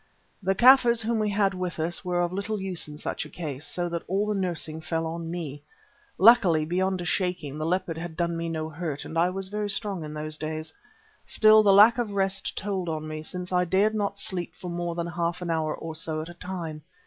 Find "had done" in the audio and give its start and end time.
7.99-8.35